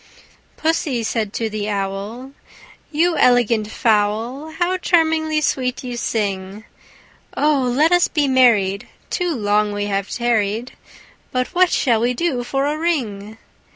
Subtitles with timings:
[0.01, 2.31] II Pussy said to the Owl,
[2.91, 6.63] "You elegant fowl, How charmingly sweet you sing!
[7.37, 7.71] Oh!
[7.71, 10.71] let us be married; too long we have tarried;
[11.31, 13.37] But what shall we do for a ring?"